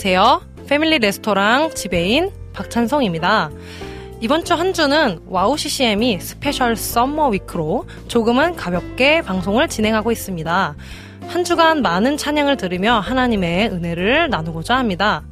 안녕하세요. 0.00 0.42
패밀리 0.68 1.00
레스토랑 1.00 1.74
지배인 1.74 2.30
박찬성입니다. 2.52 3.50
이번 4.20 4.44
주 4.44 4.54
한 4.54 4.72
주는 4.72 5.18
와우 5.26 5.56
CCM이 5.56 6.20
special 6.20 6.76
summer 6.76 7.30
week로 7.30 7.84
조금은 8.06 8.54
가볍게 8.54 9.22
방송을 9.22 9.66
진행하고 9.66 10.12
있습니다. 10.12 10.76
한 11.26 11.42
주간 11.42 11.82
많은 11.82 12.16
찬양을 12.16 12.56
들으며 12.58 13.00
하나님의 13.00 13.70
은혜를 13.70 14.30
나누고자 14.30 14.76
합니다. 14.76 15.24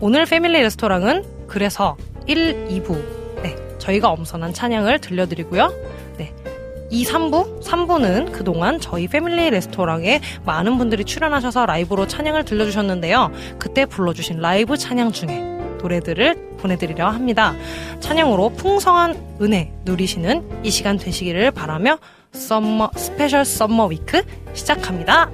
오늘 0.00 0.24
패밀리 0.24 0.60
레스토랑은 0.62 1.46
그래서 1.46 1.96
1, 2.26 2.66
2부 2.70 3.42
네, 3.44 3.54
저희가 3.78 4.08
엄선한 4.08 4.52
찬양을 4.52 4.98
들려드리고요. 4.98 5.72
네, 6.90 6.96
2, 6.96 7.04
3부? 7.04 7.62
3부는 7.62 8.32
그동안 8.32 8.80
저희 8.80 9.08
패밀리 9.08 9.50
레스토랑에 9.50 10.20
많은 10.44 10.78
분들이 10.78 11.04
출연하셔서 11.04 11.66
라이브로 11.66 12.06
찬양을 12.06 12.44
들려주셨는데요. 12.44 13.30
그때 13.58 13.84
불러주신 13.86 14.40
라이브 14.40 14.76
찬양 14.76 15.12
중에 15.12 15.40
노래들을 15.80 16.56
보내드리려 16.58 17.08
합니다. 17.08 17.54
찬양으로 18.00 18.50
풍성한 18.50 19.38
은혜 19.40 19.72
누리시는 19.84 20.64
이 20.64 20.70
시간 20.70 20.96
되시기를 20.96 21.52
바라며 21.52 21.98
summer, 22.32 22.90
special 22.96 23.44
summer 23.44 23.86
week 23.86 24.22
시작합니다. 24.54 25.30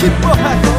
Que 0.00 0.08
porra 0.22 0.69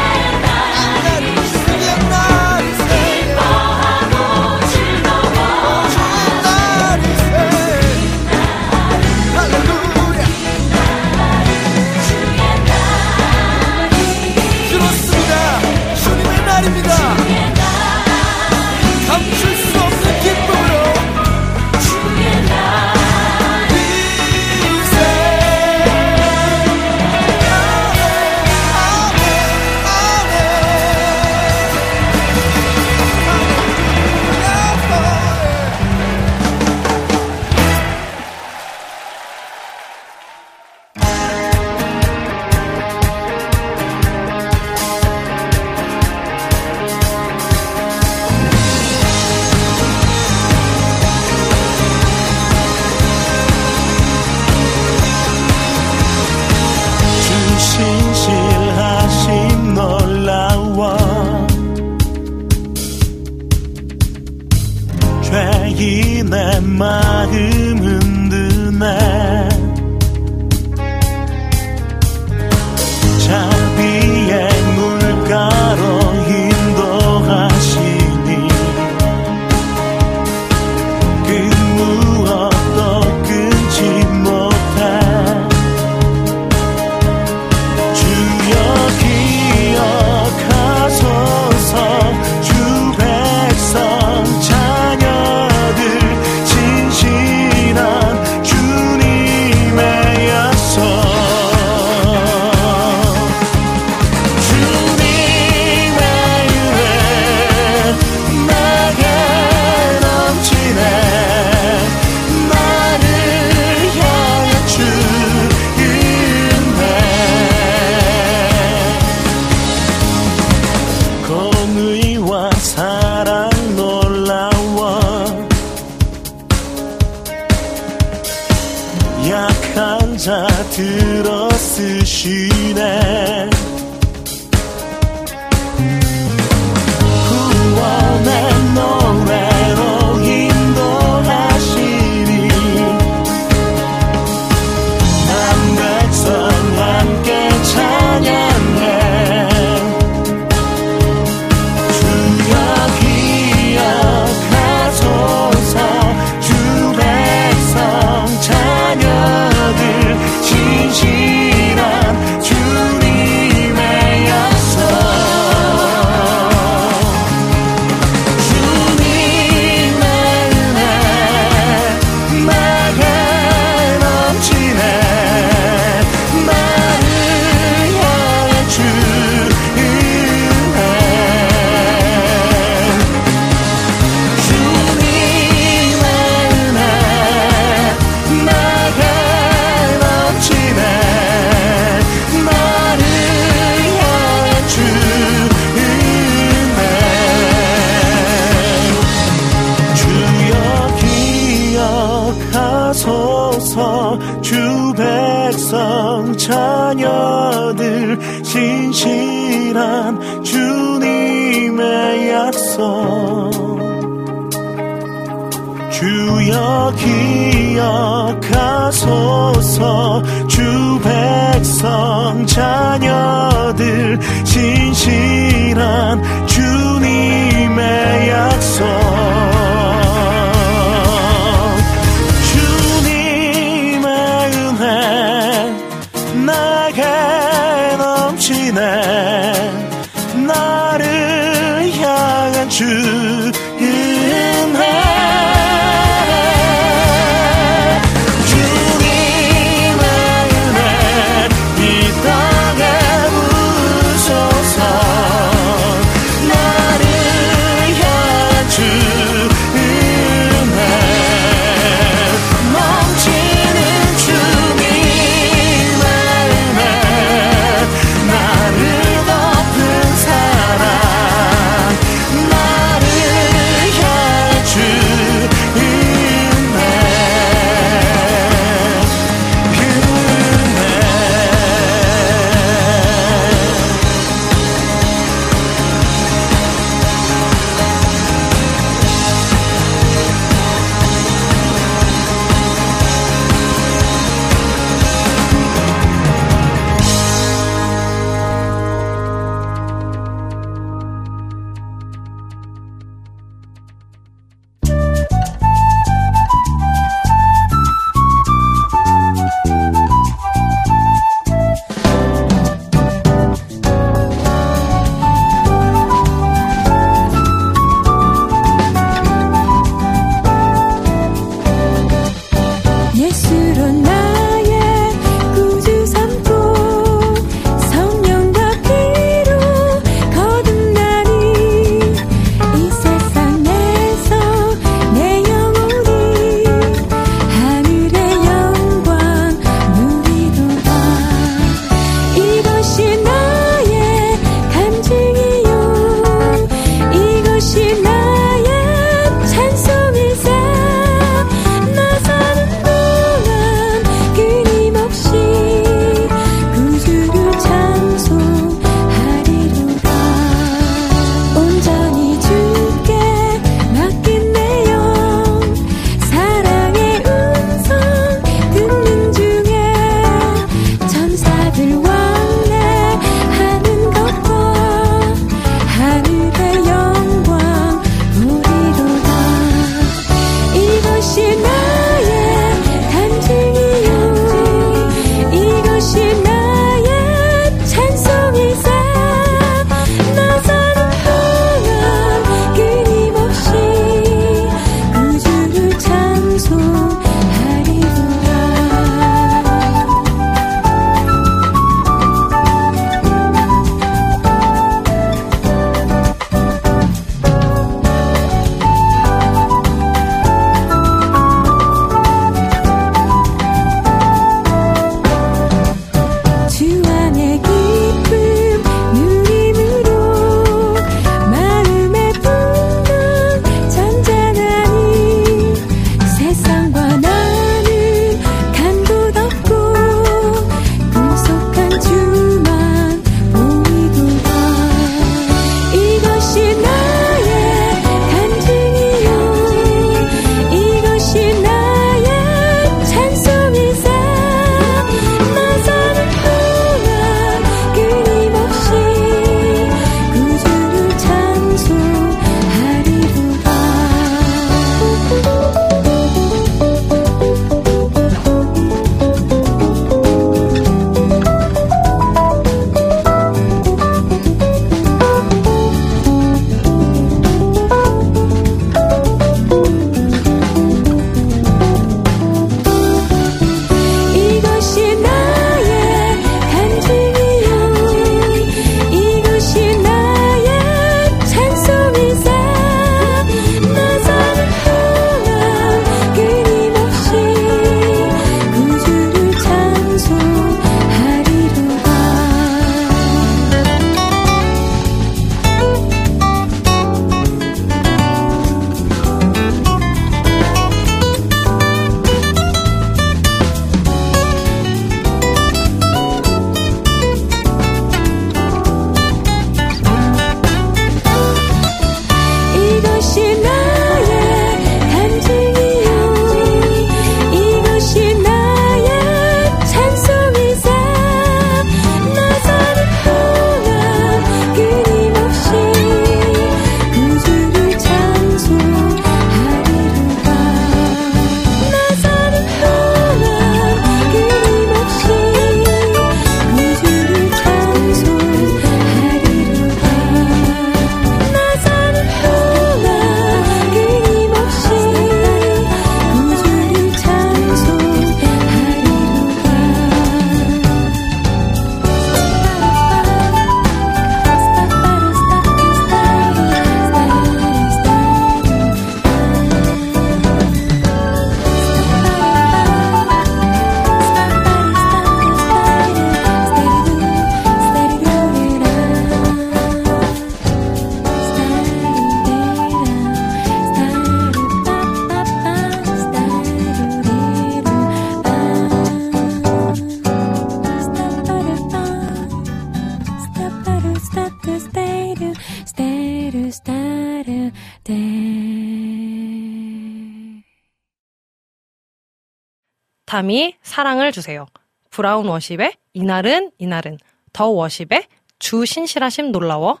따뜻함이 593.38 593.76
사랑을 593.82 594.32
주세요. 594.32 594.66
브라운 595.10 595.46
워십의 595.46 595.94
이날은 596.12 596.72
이날은 596.78 597.18
더 597.52 597.68
워십의 597.68 598.26
주 598.58 598.84
신실하심 598.84 599.52
놀라워 599.52 600.00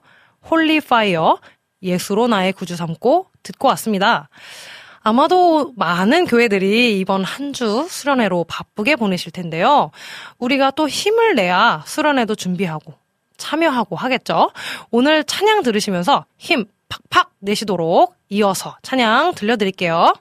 Holy 0.50 0.80
Fire 0.80 1.38
예수로 1.82 2.26
나의 2.26 2.52
구주 2.52 2.74
삼고 2.76 3.26
듣고 3.44 3.68
왔습니다. 3.68 4.28
아마도 5.00 5.72
많은 5.76 6.26
교회들이 6.26 6.98
이번 6.98 7.22
한 7.24 7.52
주 7.52 7.86
수련회로 7.88 8.44
바쁘게 8.44 8.96
보내실 8.96 9.30
텐데요. 9.32 9.90
우리가 10.38 10.72
또 10.72 10.88
힘을 10.88 11.34
내야 11.34 11.84
수련회도 11.86 12.34
준비하고 12.34 12.94
참여하고 13.36 13.94
하겠죠. 13.96 14.50
오늘 14.90 15.22
찬양 15.24 15.62
들으시면서 15.62 16.26
힘 16.38 16.66
팍팍 16.88 17.32
내시도록 17.40 18.14
이어서 18.30 18.76
찬양 18.82 19.34
들려드릴게요. 19.34 20.14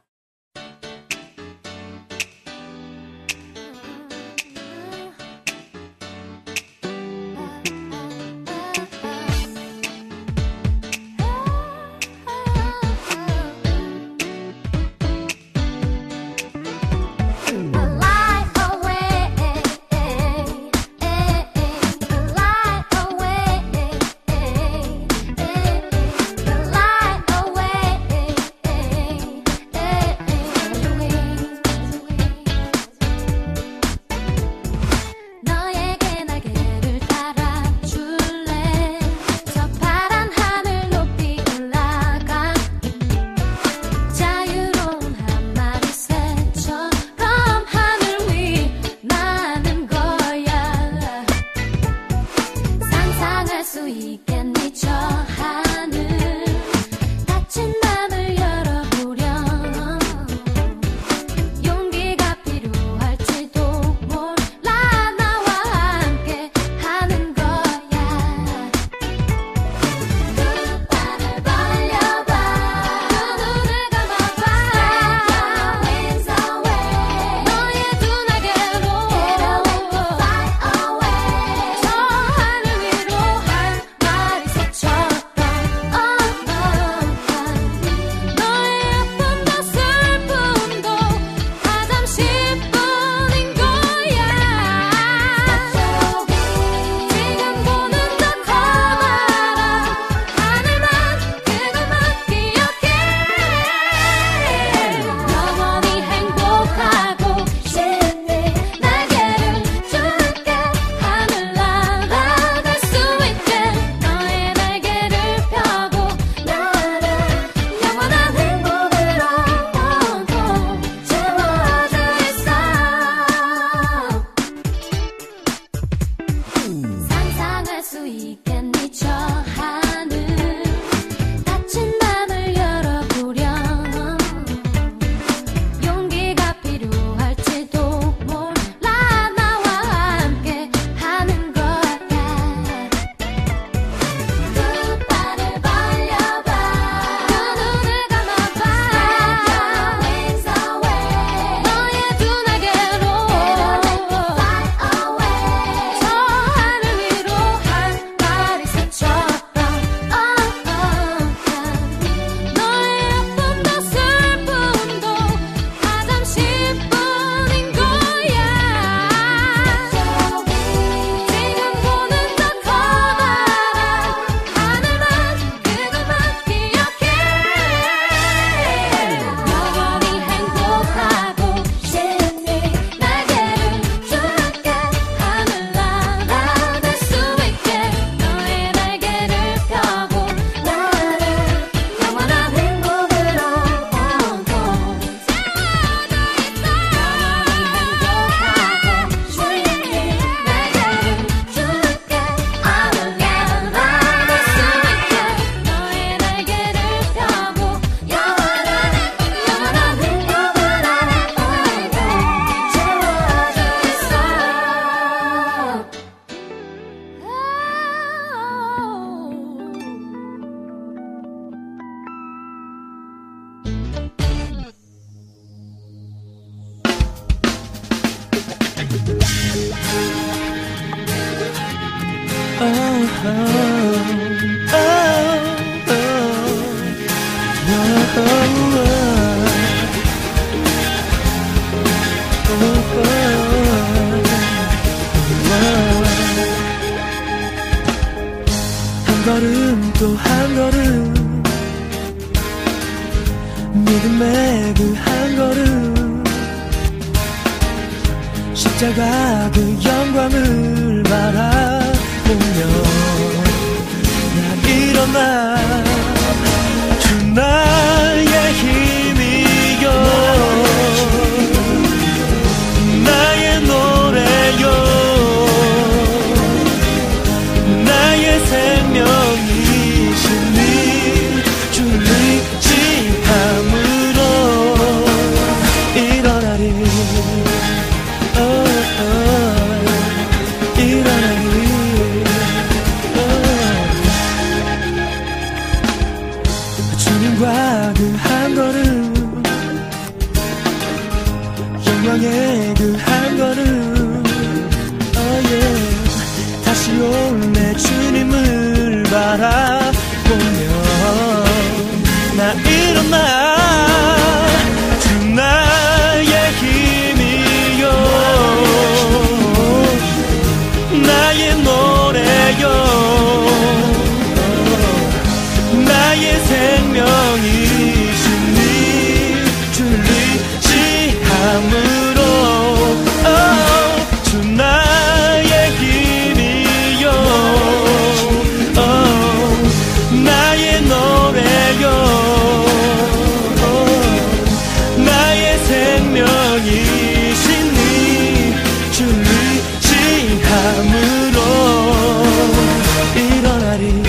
일 353.79 354.07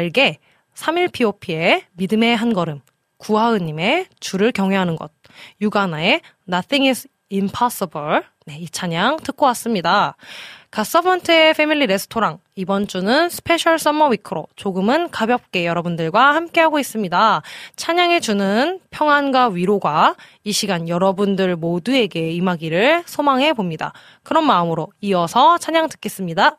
날개, 0.00 0.38
3일 0.74 1.12
POP의 1.12 1.82
믿음의 1.92 2.34
한 2.34 2.54
걸음, 2.54 2.80
구하은님의 3.18 4.06
주를 4.18 4.50
경외하는 4.50 4.96
것, 4.96 5.12
유가나의 5.60 6.22
Nothing 6.48 6.88
is 6.88 7.06
impossible, 7.30 8.22
네, 8.46 8.56
이 8.58 8.66
찬양 8.66 9.18
듣고 9.18 9.44
왔습니다. 9.44 10.16
갓서번트의 10.70 11.52
패밀리 11.52 11.86
레스토랑 11.86 12.38
이번 12.54 12.86
주는 12.86 13.28
special 13.28 13.78
summer 13.78 14.08
week로 14.08 14.46
조금은 14.56 15.10
가볍게 15.10 15.66
여러분들과 15.66 16.34
함께하고 16.34 16.78
있습니다. 16.78 17.42
찬양이 17.76 18.20
주는 18.20 18.80
평안과 18.88 19.48
위로가 19.48 20.14
이 20.44 20.52
시간 20.52 20.88
여러분들 20.88 21.56
모두에게 21.56 22.30
임하기를 22.30 23.02
소망해 23.04 23.52
봅니다. 23.52 23.92
그런 24.22 24.46
마음으로 24.46 24.90
이어서 25.02 25.58
찬양 25.58 25.90
듣겠습니다. 25.90 26.56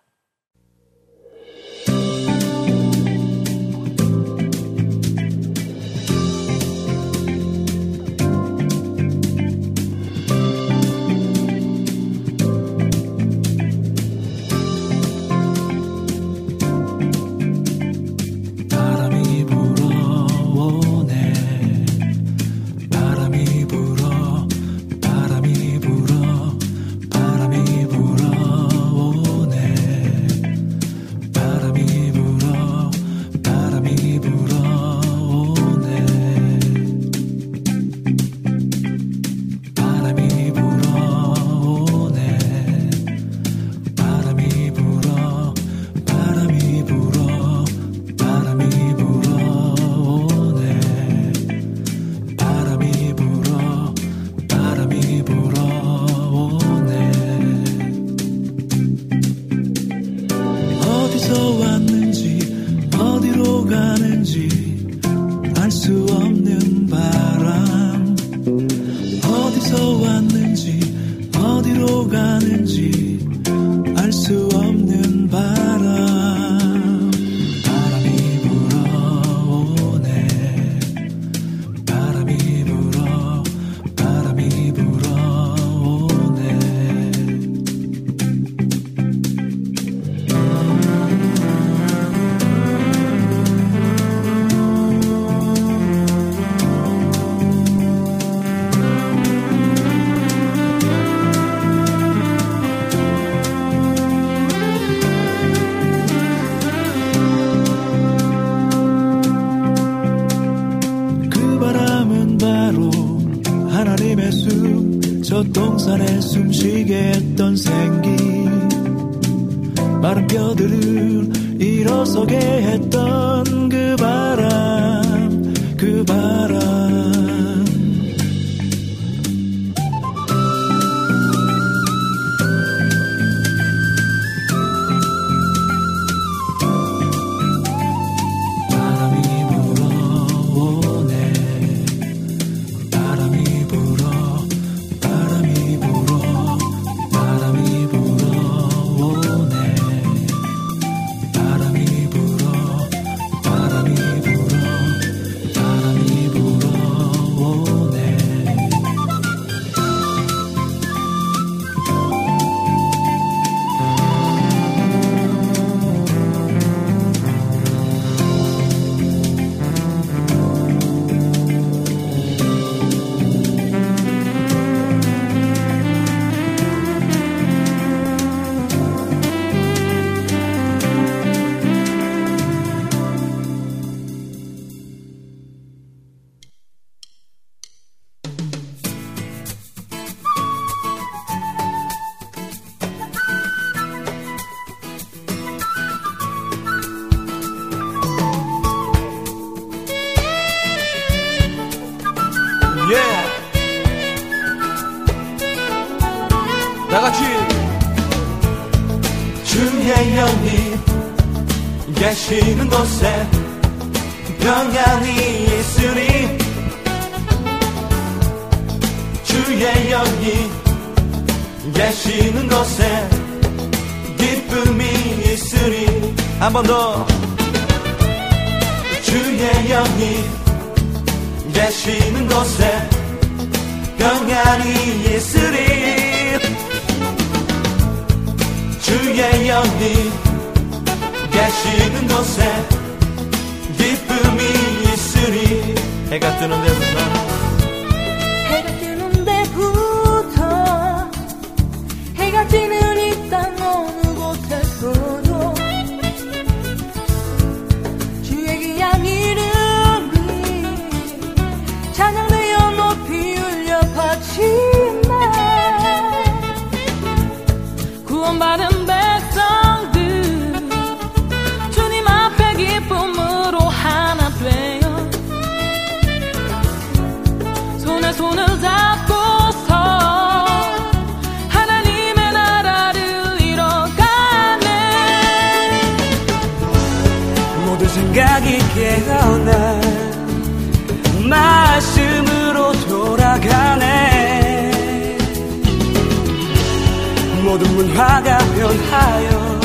문화가 297.91 298.37
변하여 298.37 299.59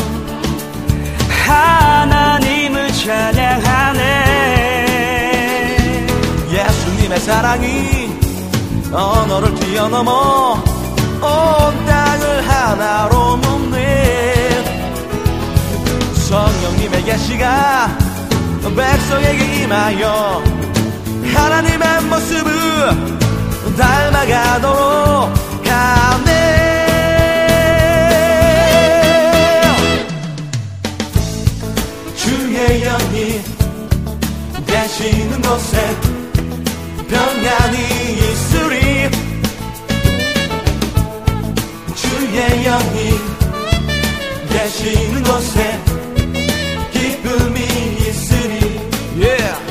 하나님을 1.46 2.92
찬양하네. 2.92 4.02
예수님의 6.50 7.20
사랑이 7.20 8.10
언어를 8.92 9.54
뛰어넘어 9.54 10.54
온 11.22 11.86
땅을 11.86 12.48
하나로 12.48 13.36
묶네. 13.36 14.64
성령님의 16.28 17.04
계시가 17.04 17.96
백성에게 18.76 19.62
임하여 19.62 20.42
하나님의 21.32 22.02
모습을 22.02 22.50
닮아가도록 23.76 25.30
하네 25.68 26.55
계시는 34.96 35.42
곳에 35.42 35.76
평안이 37.06 37.78
있으리 38.14 39.10
주의 41.94 42.64
영이 42.64 43.10
계시는 44.48 45.22
곳에 45.22 45.78
기쁨이 46.92 47.60
있으리 48.08 48.80
yeah. 49.18 49.65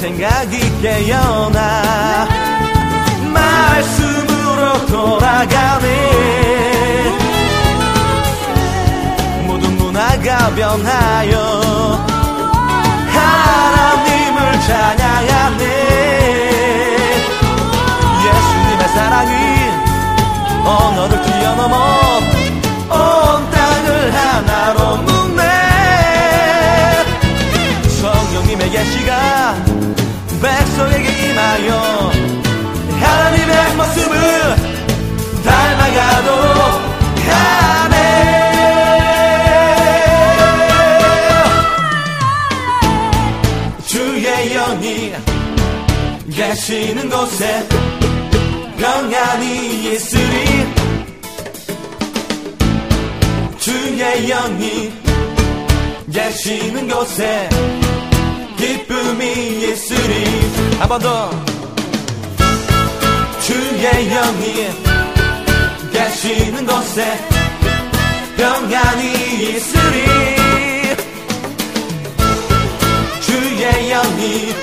생각이 0.00 0.80
깨어나 0.80 2.26
말씀으로 3.34 4.86
돌아가네. 4.86 5.86
모든 9.46 9.76
문화가 9.76 10.54
변하여 10.54 12.02
하나님을 13.12 14.60
찬양하네. 14.62 15.64
예수님의 18.24 18.88
사랑이 18.94 19.34
언어를 20.64 21.20
뛰어넘어 21.20 21.76
온 22.88 23.50
땅을 23.50 24.14
하나로 24.14 25.09
백성에게 30.40 31.30
임하여 31.30 32.12
하나님의 33.00 33.76
모습을 33.76 34.16
닮아가도록 35.44 36.60
하네 37.26 37.94
주의 43.86 44.54
영이 44.54 45.12
계시는 46.34 47.10
곳에 47.10 47.68
평안이 48.78 49.92
있으리. 49.92 50.80
주의 53.58 54.26
영이 54.26 54.92
계시는 56.10 56.88
곳에 56.88 57.48
기쁨이 59.10 59.70
있으리 59.70 60.24
한번 60.78 61.00
더. 61.00 61.30
주의 63.40 64.08
영이 64.08 64.68
계시는 65.92 66.64
곳에 66.66 67.18
평안이 68.36 69.12
있으리. 69.56 70.06
주의 73.20 73.88
영이 73.90 74.54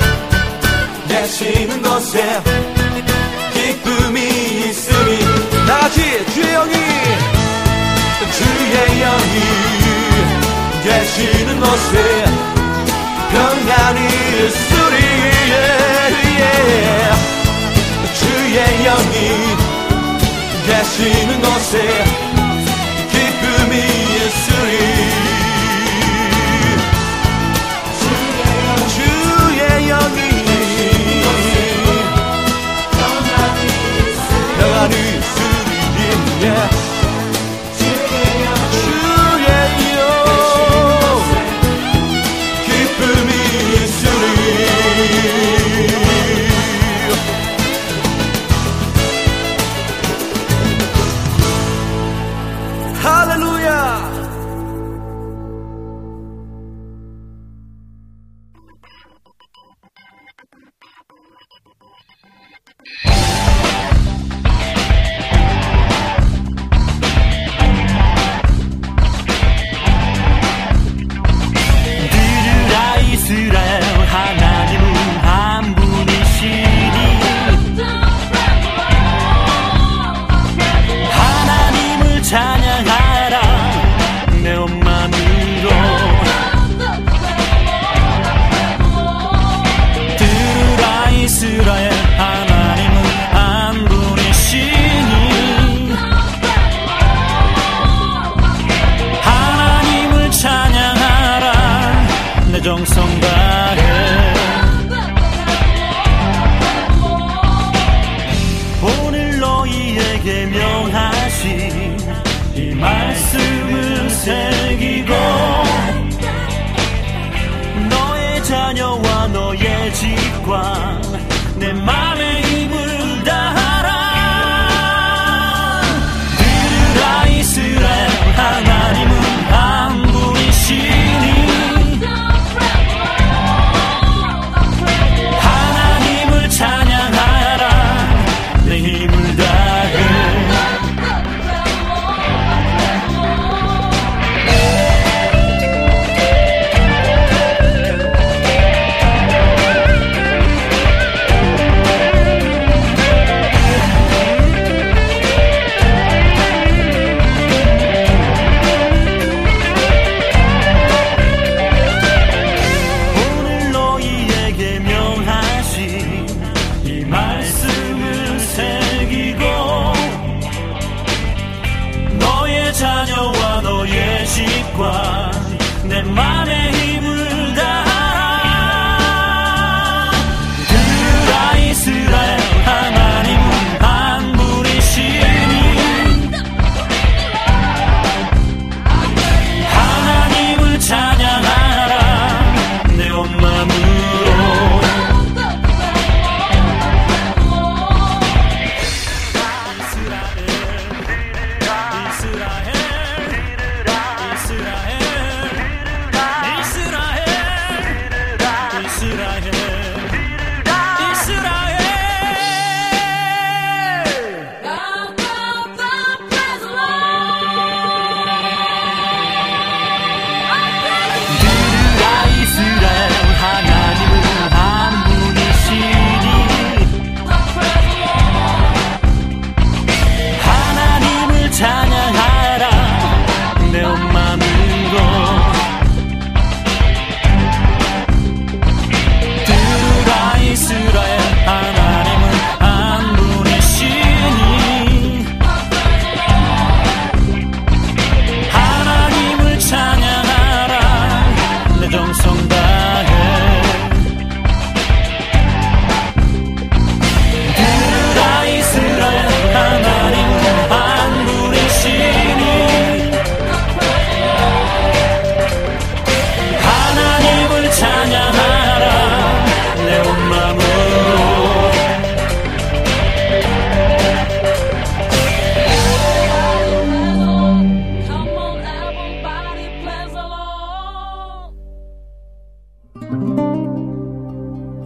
계시는 1.10 1.82
곳에 1.82 2.41
기쁨이 3.54 4.22
있으리. 4.70 5.26
나같이 5.68 6.26
주의 6.34 6.54
영이. 6.54 6.74
주의 8.38 9.00
영이 9.02 9.36
계시는 10.84 11.60
곳에 11.60 12.57
있으리 14.48 14.98
yeah, 15.52 16.12
yeah. 16.40 17.16
주의 18.14 18.58
영이 18.84 19.18
계시는 20.66 21.42
곳에 21.42 22.27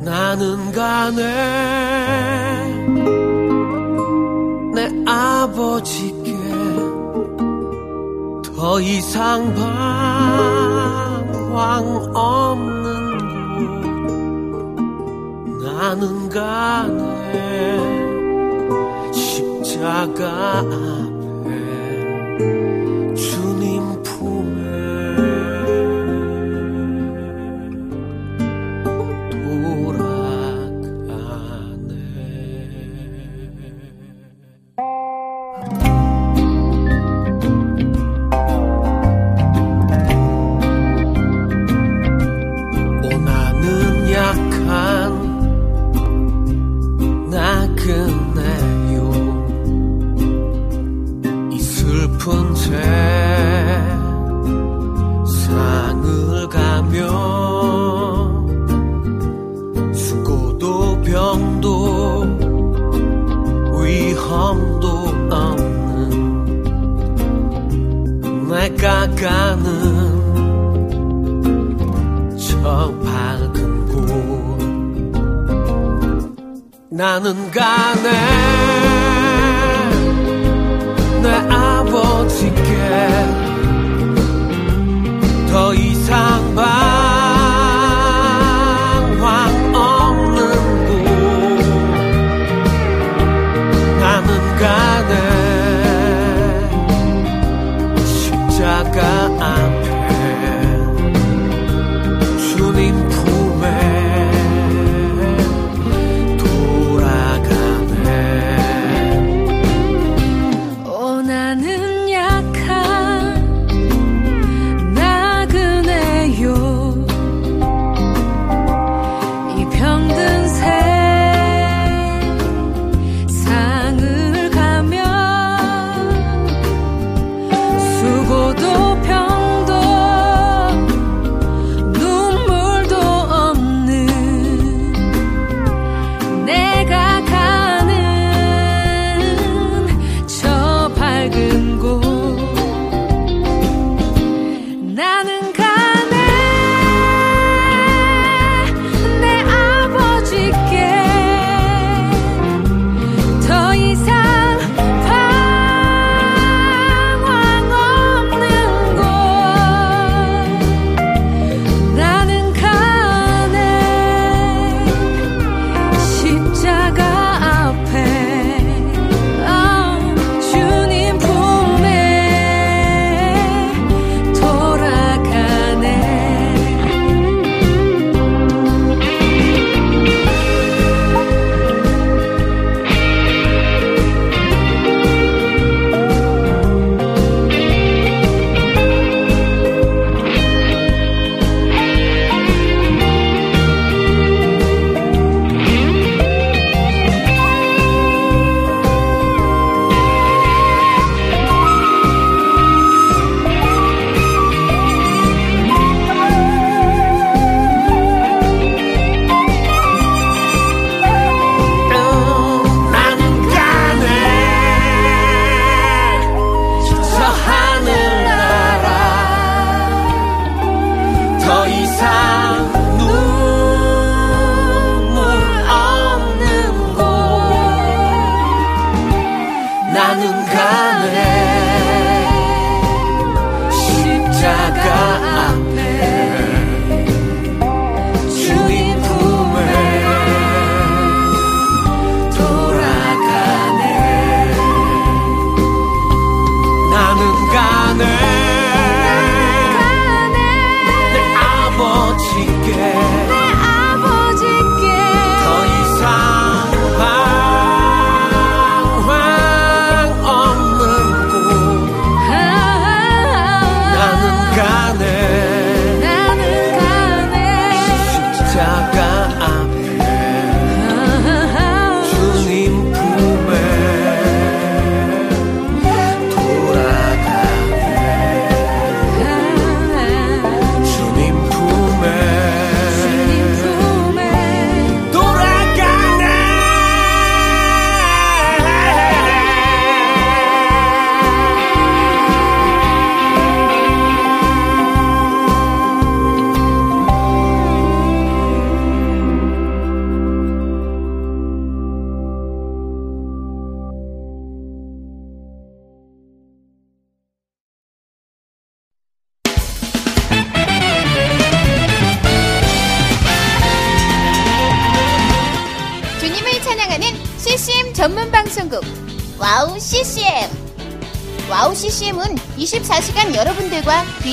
나는 0.03 0.71
가네. 0.71 1.21
내 4.73 4.89
아버지께 5.05 6.37
더 8.55 8.79
이상 8.81 9.53
방황 11.53 11.85
없는 12.15 13.17
곳 15.57 15.63
나는 15.63 16.29
가네. 16.29 17.11
십자가 19.11 20.59
앞에 20.59 20.71
나는 77.11 77.51
가네. 77.51 78.50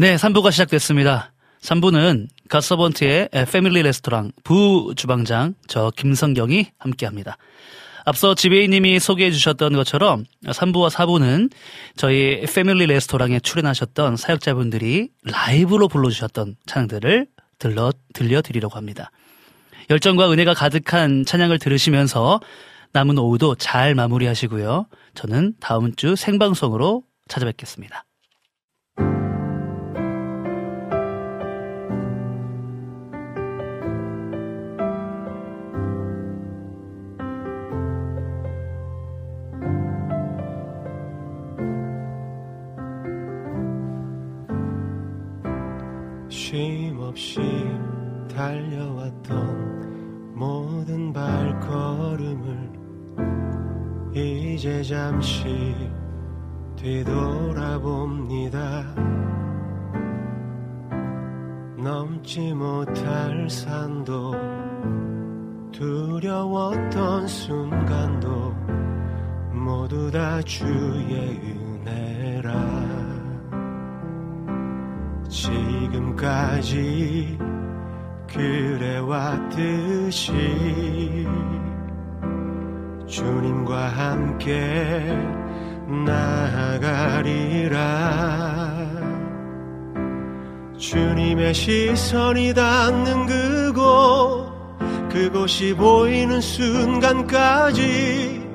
네, 0.00 0.14
3부가 0.14 0.52
시작됐습니다. 0.52 1.32
3부는 1.60 2.28
갓서번트의 2.48 3.30
패밀리 3.50 3.82
레스토랑 3.82 4.30
부주방장 4.44 5.54
저 5.66 5.90
김성경이 5.96 6.68
함께합니다. 6.78 7.36
앞서 8.04 8.36
지배인님이 8.36 9.00
소개해 9.00 9.32
주셨던 9.32 9.72
것처럼 9.72 10.24
3부와 10.44 10.88
4부는 10.88 11.50
저희 11.96 12.46
패밀리 12.46 12.86
레스토랑에 12.86 13.40
출연하셨던 13.40 14.16
사역자분들이 14.16 15.08
라이브로 15.24 15.88
불러주셨던 15.88 16.54
찬양들을 16.66 17.26
들러, 17.58 17.92
들려드리려고 18.14 18.76
합니다. 18.76 19.10
열정과 19.90 20.30
은혜가 20.30 20.54
가득한 20.54 21.24
찬양을 21.24 21.58
들으시면서 21.58 22.38
남은 22.92 23.18
오후도 23.18 23.56
잘 23.56 23.96
마무리하시고요. 23.96 24.86
저는 25.16 25.54
다음 25.58 25.92
주 25.96 26.14
생방송으로 26.14 27.02
찾아뵙겠습니다. 27.26 28.04
쉼 46.28 46.94
없이 47.00 47.40
달려왔던 48.34 50.34
모든 50.34 51.12
발걸음을 51.12 52.68
이제 54.14 54.82
잠시 54.82 55.74
뒤돌아봅니다. 56.76 58.84
넘지 61.78 62.52
못할 62.52 63.48
산도 63.48 64.34
두려웠던 65.72 67.26
순간도 67.26 68.52
모두 69.52 70.10
다 70.10 70.42
주의 70.42 71.40
은혜라 71.86 73.07
지금까지 75.28 76.78
그래왔듯이 78.32 80.32
주님과 83.06 83.88
함께 83.88 85.14
나아가리라. 86.06 87.78
주님의 90.78 91.52
시선이 91.54 92.54
닿는 92.54 93.26
그곳 93.26 94.48
그곳이 95.10 95.74
보이는 95.74 96.40
순간까지 96.40 98.48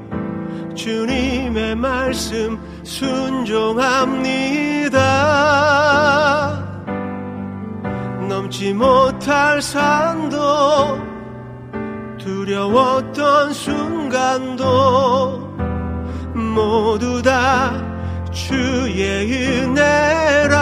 주님의 0.74 1.76
말씀 1.76 2.57
순종합니다 2.84 5.03
넘지 8.34 8.74
못할 8.74 9.62
산도 9.62 10.38
두려웠던 12.18 13.54
순간도 13.54 14.64
모두 16.34 17.22
다 17.22 17.80
주의 18.32 19.70
은혜라. 19.70 20.58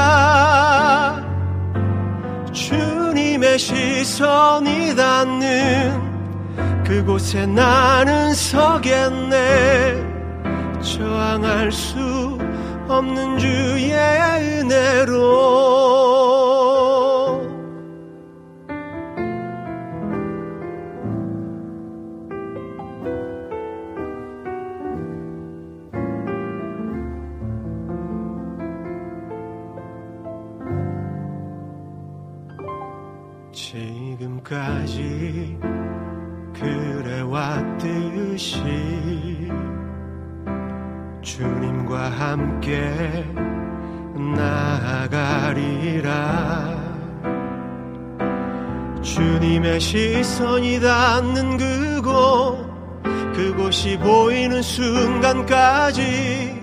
주님의 2.51 3.57
시선이 3.57 4.93
닿는 4.93 6.83
그곳에 6.83 7.45
나는 7.45 8.33
서겠네. 8.33 10.11
저항할 10.81 11.71
수 11.71 12.37
없는 12.89 13.37
주의 13.37 13.93
은혜로 13.93 15.61
지금까지 34.51 35.57
그래왔듯이 36.53 38.59
주님과 41.21 42.09
함께 42.09 43.25
나아가리라. 44.35 46.11
주님의 49.01 49.79
시선이 49.79 50.81
닿는 50.81 51.55
그곳 51.57 52.69
그곳이 53.33 53.97
보이는 53.97 54.61
순간까지 54.61 56.61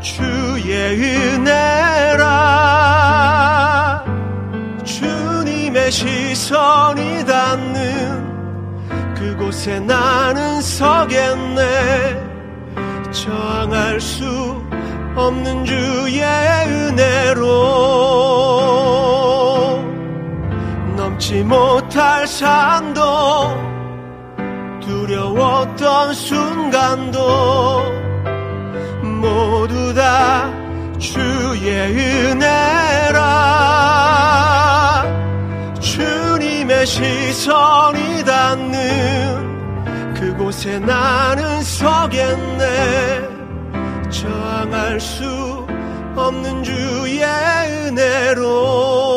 주의 0.00 1.32
은혜라. 1.36 2.44
주님의 4.84 5.90
시선이 5.90 7.24
닿는 7.24 9.14
그곳에 9.14 9.80
나는 9.80 10.60
서겠네. 10.60 12.28
저항할 13.10 13.98
수 14.00 14.62
없는 15.16 15.64
주의 15.64 16.22
은혜로 16.22 17.89
넘지 21.30 21.44
못할 21.44 22.26
산도 22.26 23.00
두려웠던 24.80 26.12
순간도 26.12 27.20
모두 29.04 29.94
다 29.94 30.50
주의 30.98 31.70
은혜라. 32.32 33.20
주님의 35.80 36.84
시선이 36.84 38.24
닿는 38.24 40.14
그곳에 40.14 40.80
나는 40.80 41.62
서겠네. 41.62 43.30
저항할 44.10 44.98
수 45.00 45.64
없는 46.16 46.64
주의 46.64 47.22
은혜로 47.22 49.09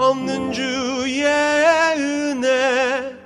없는 0.00 0.52
주의 0.52 1.26
은혜로 1.98 3.20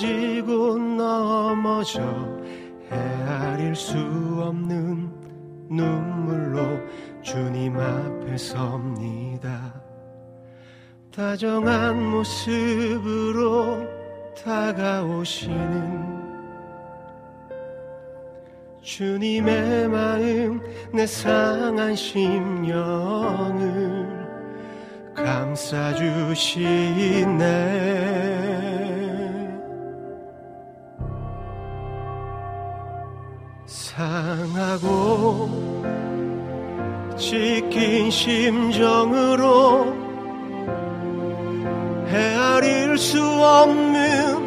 부서지고 0.00 0.78
넘어져 0.78 2.00
헤아릴 2.90 3.74
수 3.74 3.98
없는 3.98 5.10
눈물로 5.68 6.62
주님 7.22 7.78
앞에 7.78 8.38
섭니다. 8.38 9.74
다정한 11.14 12.10
모습으로 12.10 13.86
다가오시는 14.42 16.08
주님의 18.82 19.88
마음 19.88 20.62
내 20.92 21.06
상한 21.06 21.94
심령을 21.94 24.08
감싸주시네 25.14 26.50
향하고 34.00 35.50
지킨 37.18 38.10
심정으로 38.10 39.94
헤아릴 42.08 42.96
수 42.96 43.22
없는 43.22 44.40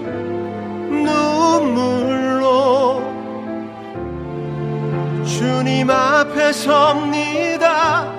눈물로 1.06 3.04
주님 5.24 5.92
앞에 5.92 6.52
섭니다. 6.52 8.12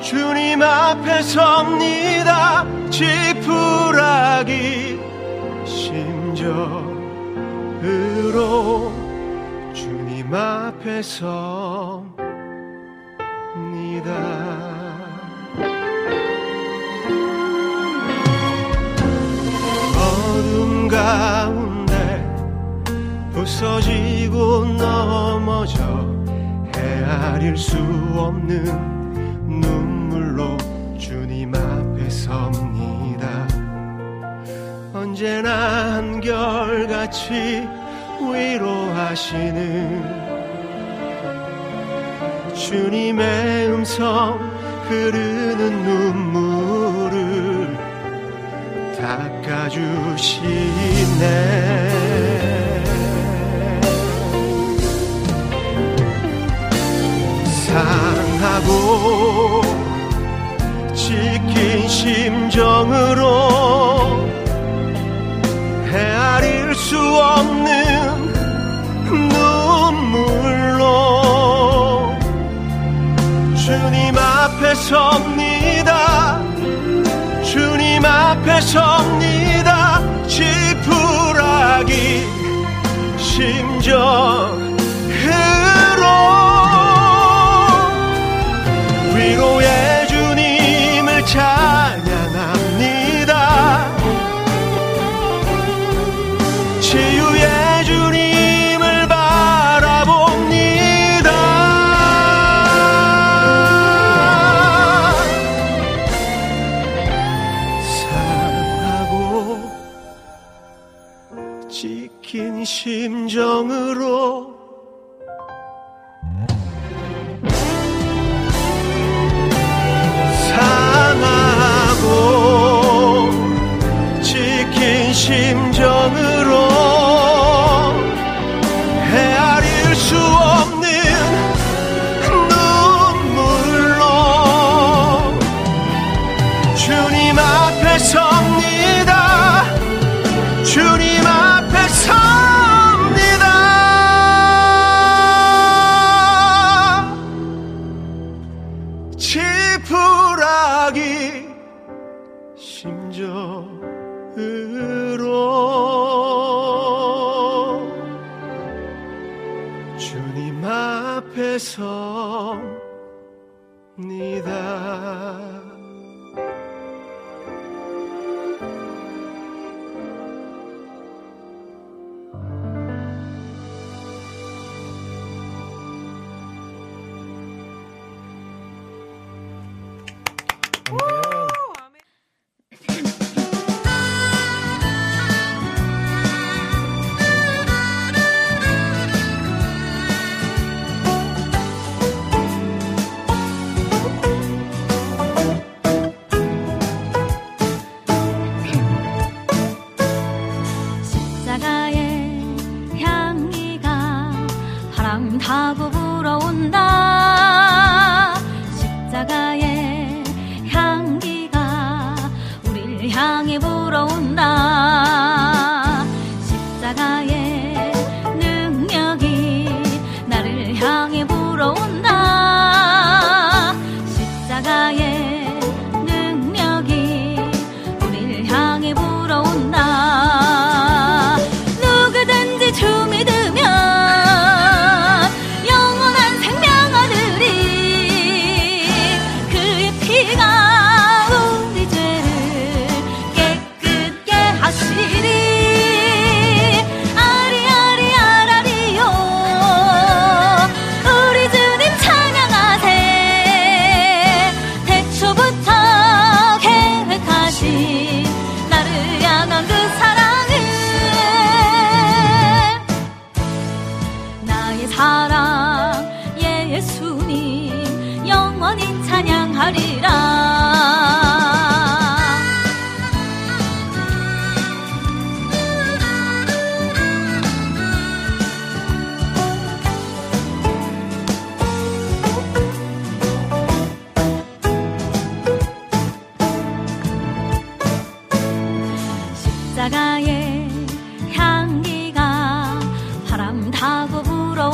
주님 0.00 0.62
앞에 0.62 1.22
섭니다. 1.22 2.64
지푸라기 2.90 3.58
심정으로. 5.66 6.98
주님 10.28 10.34
앞에 10.34 11.00
섭니다. 11.00 12.04
어둠 19.96 20.88
가운데 20.88 22.22
부서지고 23.32 24.66
넘어져 24.76 25.82
헤아릴 26.76 27.56
수 27.56 27.78
없는 28.14 28.64
눈물로 29.48 30.58
주님 30.98 31.54
앞에 31.54 32.10
섭니다. 32.10 33.48
언제나 34.92 35.94
한결같이 35.96 37.77
위로하시는 38.20 40.02
주님의 42.54 43.68
음성 43.68 44.38
흐르는 44.88 45.82
눈물을 45.82 47.18
닦아주시네. 48.98 50.08
사랑하고 57.68 58.70
지킨 60.94 61.86
심정으로 61.86 63.24
헤아릴 65.86 66.74
수 66.74 66.98
없는 66.98 67.77
섭니다. 74.78 76.40
주님 77.42 78.04
앞에 78.04 78.60
섭니다. 78.60 80.00
지푸라기 80.26 82.26
심정. 83.18 84.67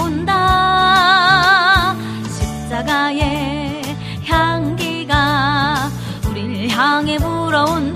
온다. 0.05 1.94
십자가의 2.28 3.82
향기가 4.24 5.89
우릴 6.28 6.68
향해 6.68 7.16
불어온다. 7.18 7.94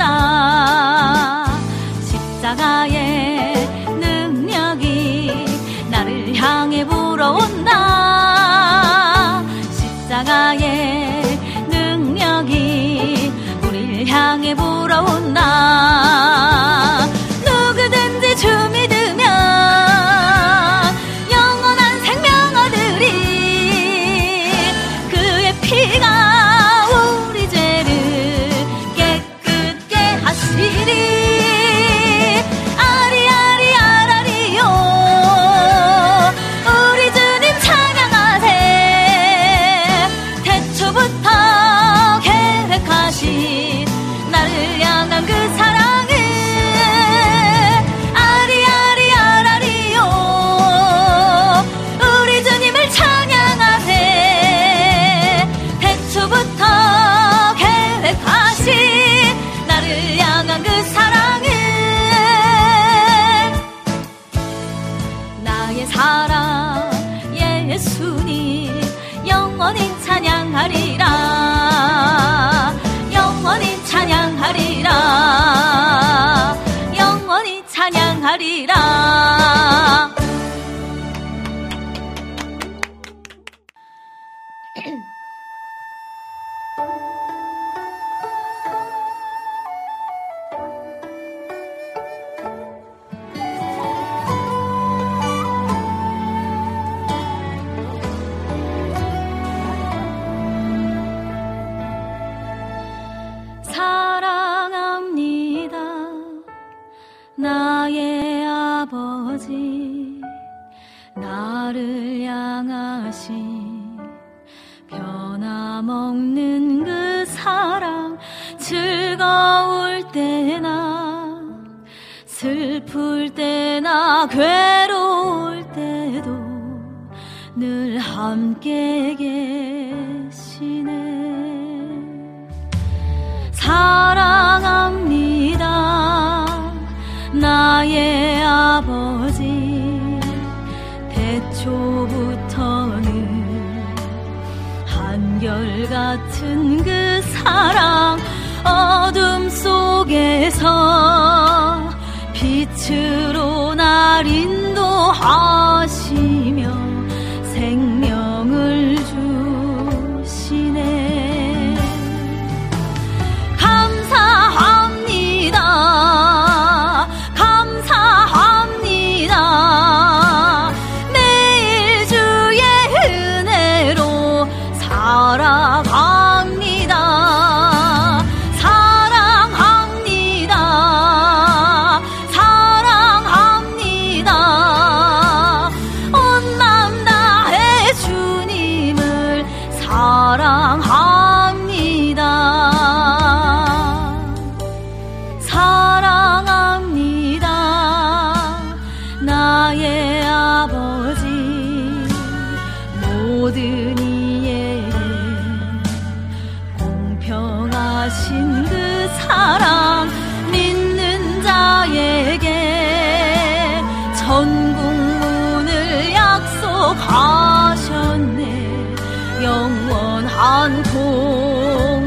한 220.69 220.83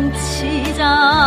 통치자 0.03 1.20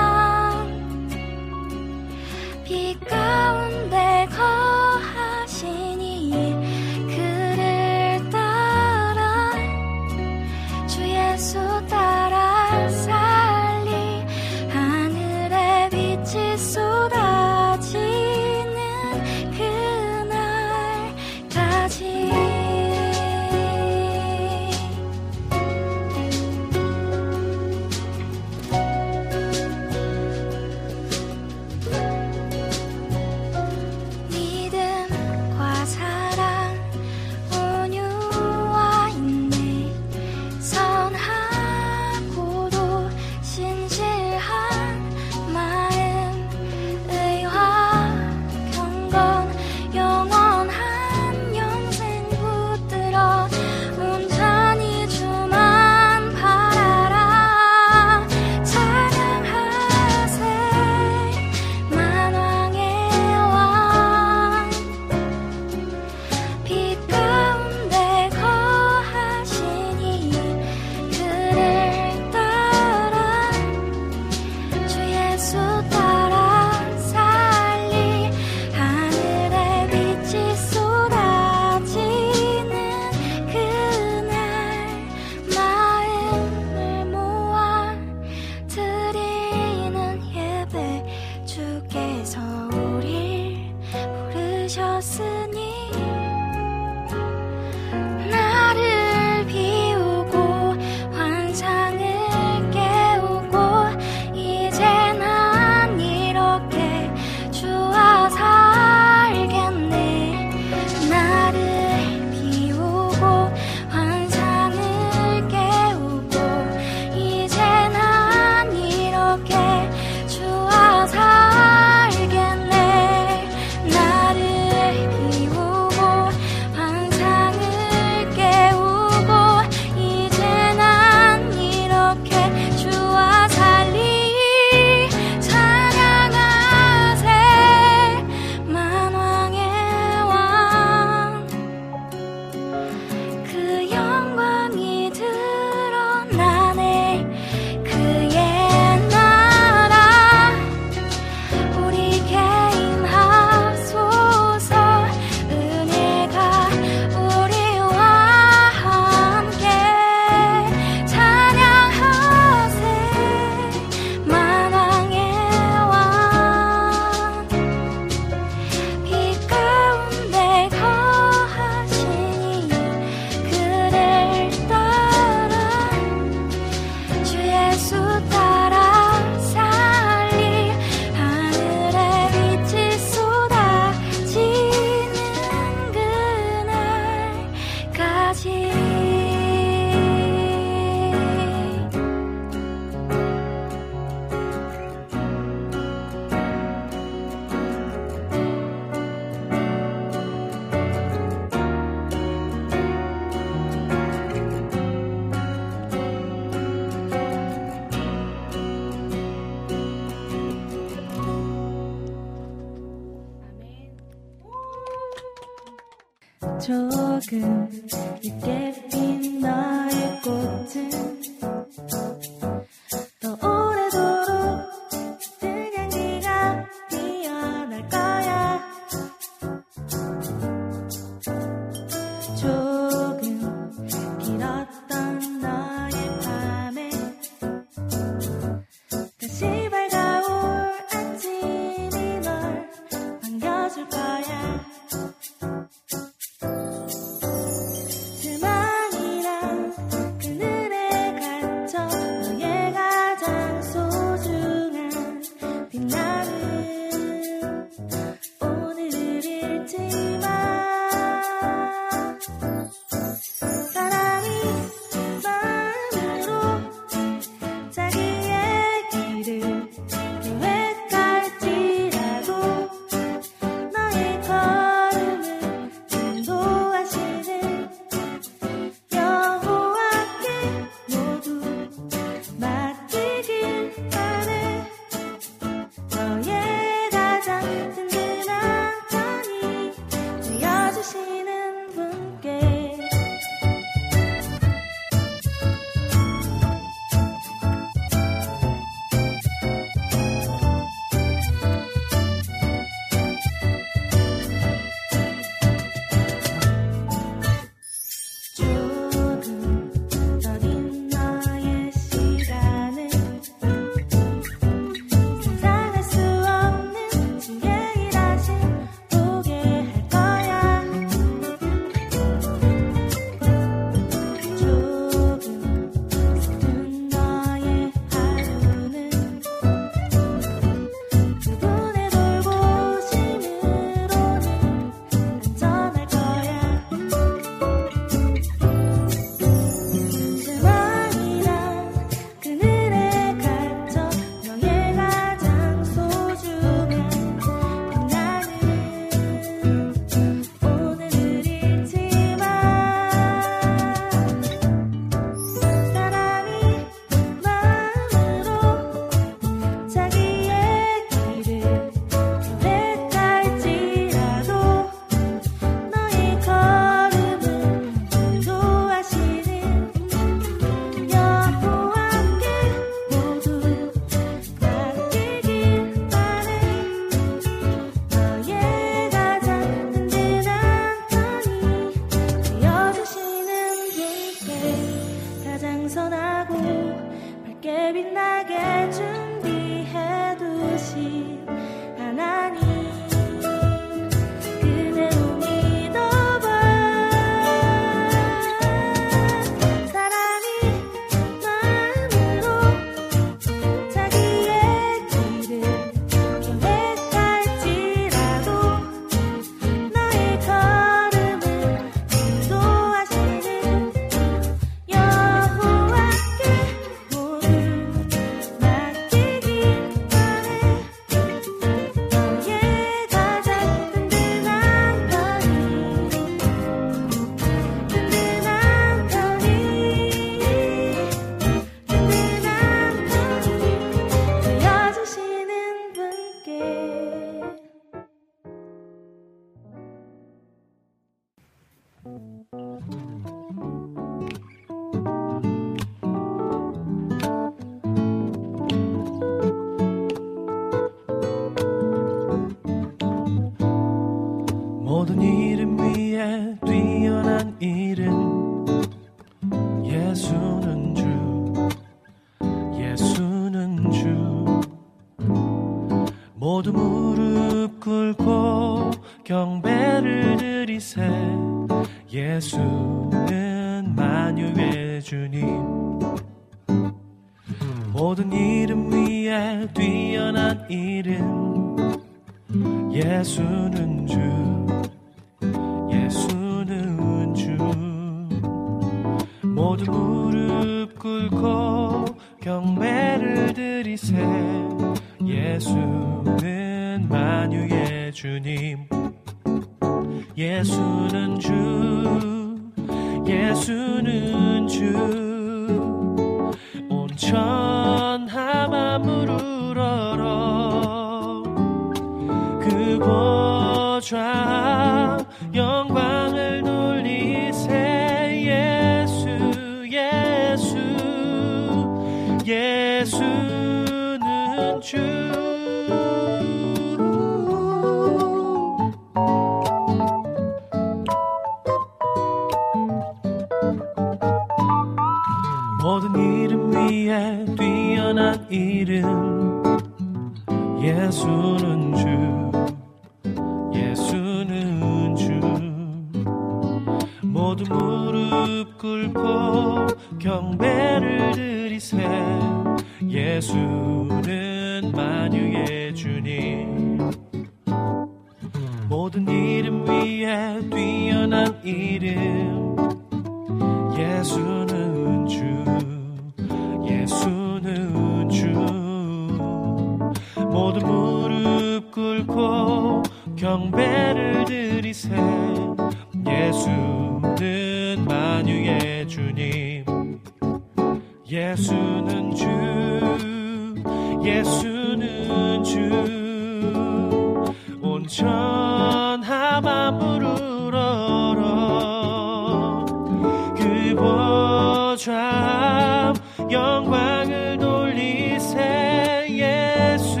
보여줘 594.70 595.92
영광을 596.30 597.36
돌리세. 597.38 599.08
예수 599.10 600.00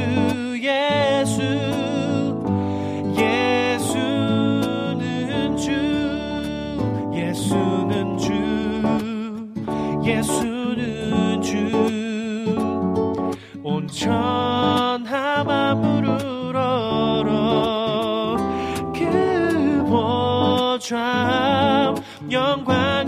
예수 0.60 1.42
예수는 3.16 3.96
주 5.56 5.72
예수는 7.12 8.16
주 8.18 8.32
예수는 10.04 11.42
주. 11.42 11.56
온천 13.64 15.04
하마 15.04 15.74
물을 15.74 16.56
얼어 16.56 18.36
그 18.94 19.84
보좌 19.88 21.92
영광 22.30 22.99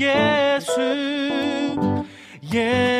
예수 0.00 0.80
예수. 2.52 2.99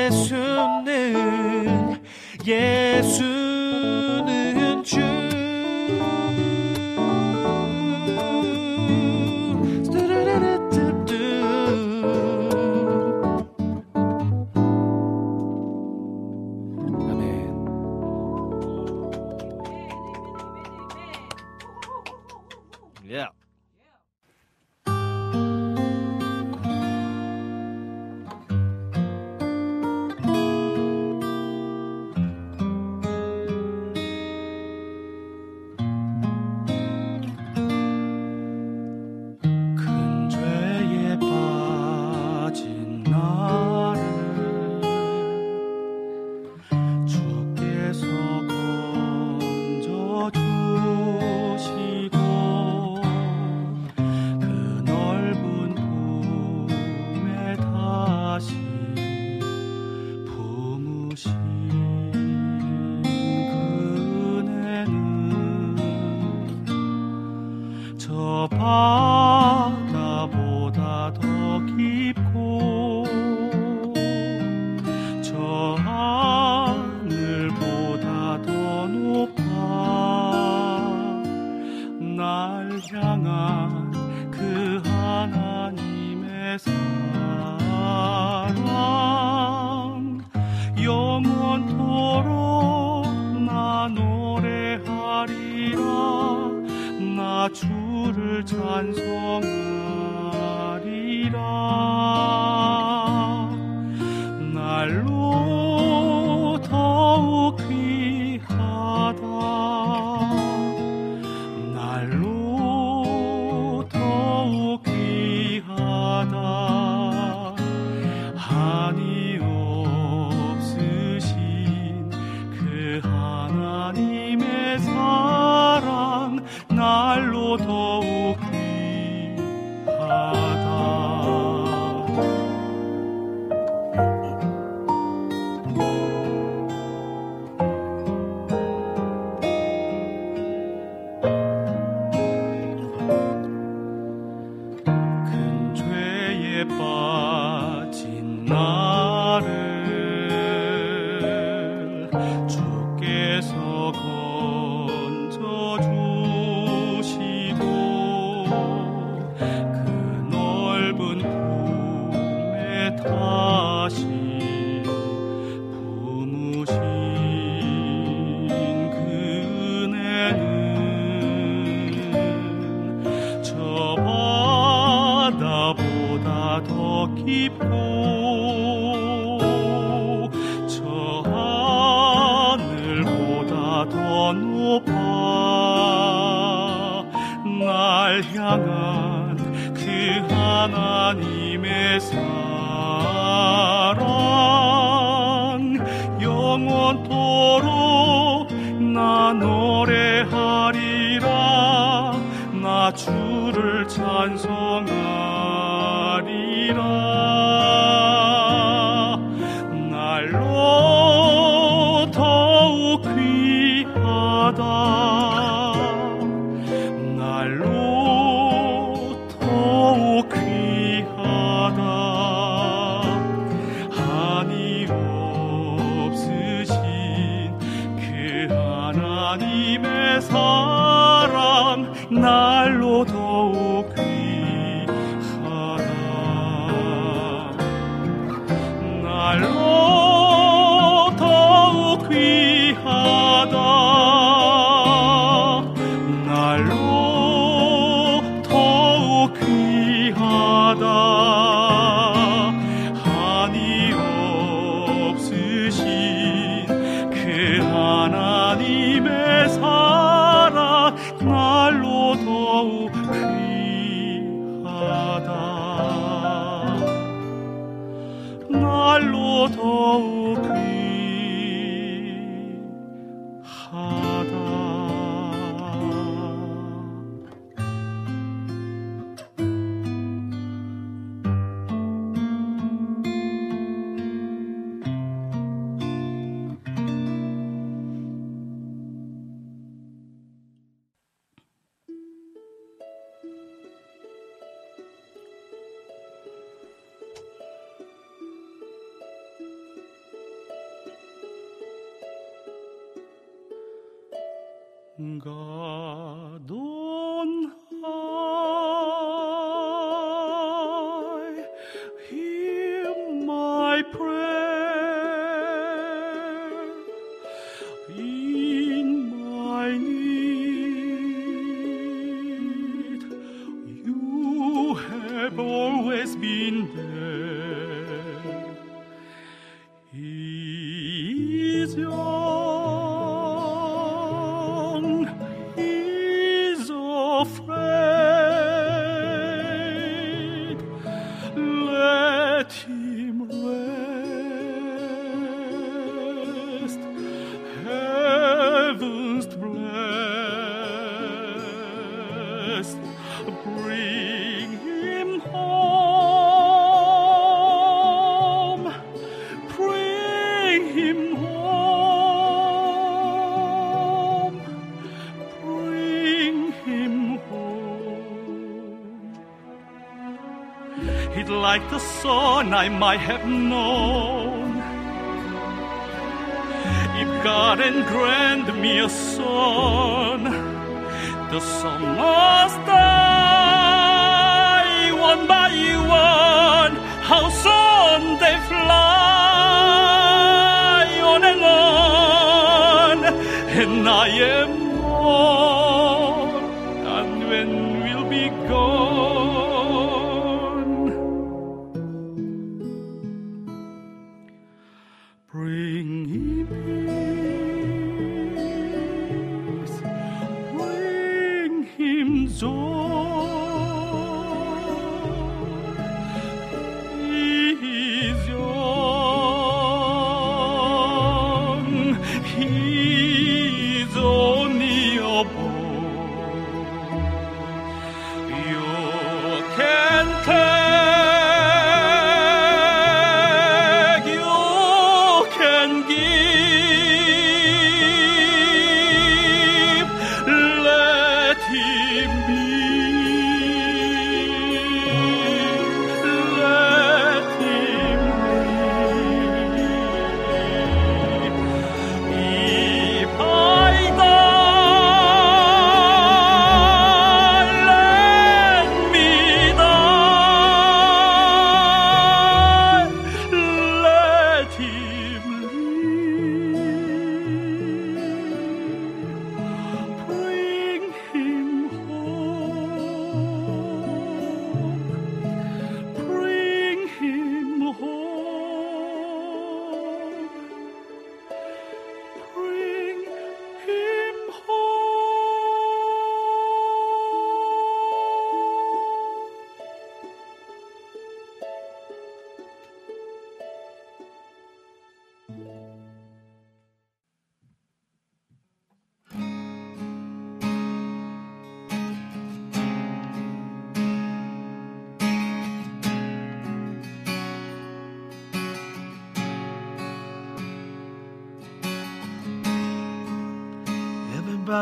my 372.81 372.97
heaven. 372.97 373.50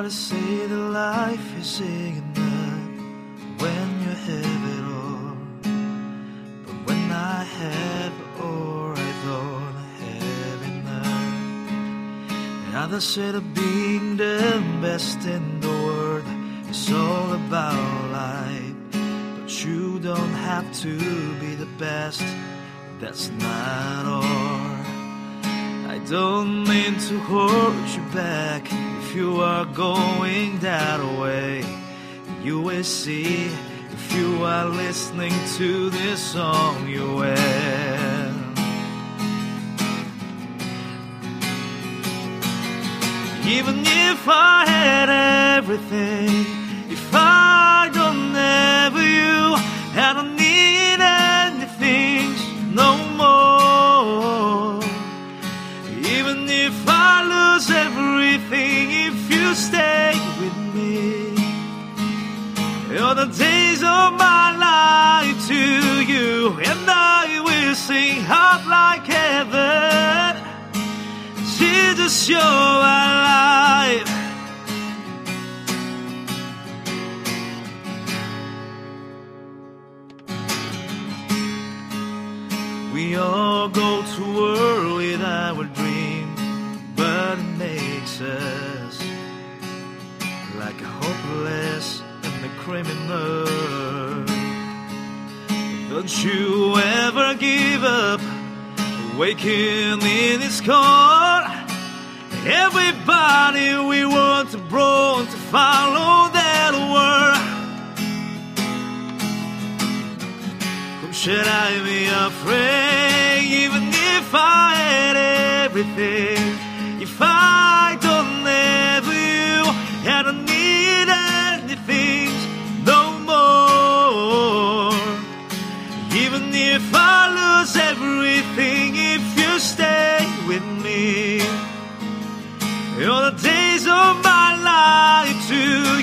to 0.09 0.15
say 0.15 0.67
that 0.67 0.75
life 0.75 1.59
is 1.59 1.81
ignorant 1.83 3.01
when 3.61 3.87
you 4.05 4.15
have 4.29 4.63
it 4.77 4.85
all. 5.01 5.37
But 6.65 6.77
when 6.87 7.11
I 7.13 7.45
have 7.61 8.15
all, 8.41 8.93
I 8.97 9.13
don't 9.27 9.79
have 10.01 10.63
enough. 10.73 11.33
And 12.67 12.77
others 12.77 13.05
say 13.05 13.33
the 13.33 13.43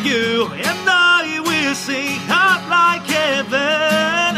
you 0.05 0.45
and 0.53 0.87
I 0.87 1.39
will 1.39 1.75
sing 1.75 2.19
out 2.29 2.61
like 2.69 3.05
heaven. 3.07 4.31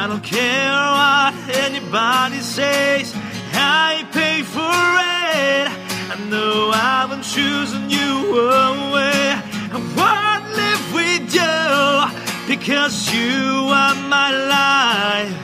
I 0.00 0.06
don't 0.06 0.22
care 0.22 0.78
what 0.98 1.34
anybody 1.66 2.38
says, 2.38 3.12
I 3.52 4.06
pay 4.12 4.42
for 4.42 4.60
it. 4.60 5.68
I 6.12 6.16
know 6.30 6.70
I've 6.72 7.10
been 7.10 7.22
choosing 7.22 7.90
you 7.90 8.38
away. 8.38 9.34
I 9.74 9.78
won't 9.98 10.46
live 10.62 10.84
with 10.98 11.24
you 11.40 12.54
because 12.54 13.12
you 13.12 13.68
are 13.82 13.96
my 14.16 14.30
life. 14.56 15.34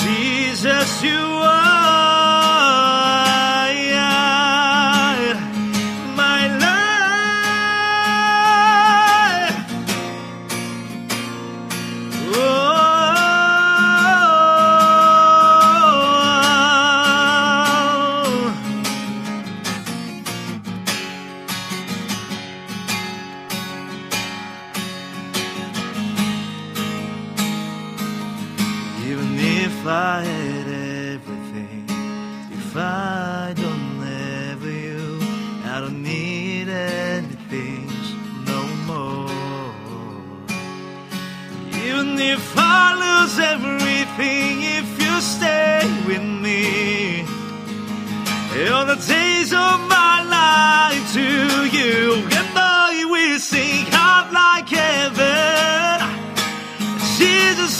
Jesus, 0.00 1.02
you 1.02 1.18
are. 1.18 2.25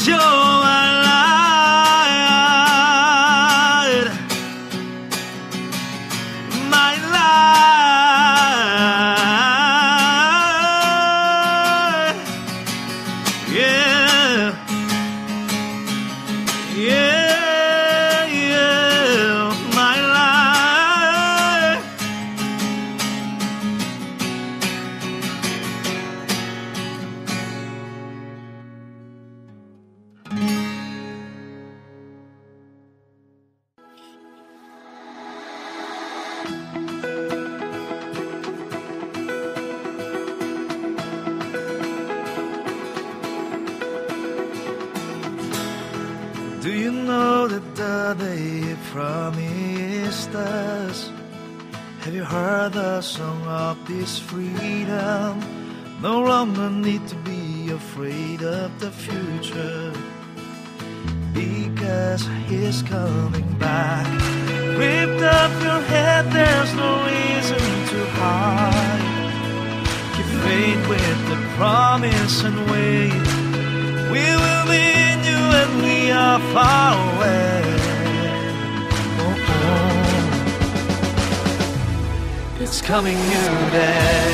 show. 0.07 0.46
is 54.07 54.19
freedom. 54.21 55.33
No 56.01 56.21
longer 56.21 56.71
need 56.71 57.07
to 57.09 57.17
be 57.31 57.71
afraid 57.81 58.41
of 58.43 58.69
the 58.79 58.91
future. 58.91 59.93
Because 61.33 62.23
he's 62.49 62.83
coming 62.83 63.51
back. 63.59 64.07
Lift 64.83 65.23
up 65.41 65.53
your 65.69 65.83
head, 65.93 66.25
there's 66.39 66.73
no 66.83 66.91
reason 67.13 67.65
to 67.91 68.01
hide. 68.21 69.05
Keep 70.15 70.31
faith 70.47 70.83
with 70.93 71.21
the 71.31 71.39
promise 71.59 72.37
and 72.49 72.59
wait. 72.73 73.25
We 74.15 74.25
will 74.43 74.67
be 74.75 74.85
in 75.11 75.19
you 75.31 75.41
when 75.55 75.71
we 75.87 75.99
are 76.13 76.41
far 76.55 76.91
away. 77.09 77.86
It's 82.69 82.83
coming 82.83 83.17
new 83.17 83.71
day. 83.71 84.27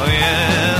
Oh 0.00 0.08
yeah. 0.20 0.78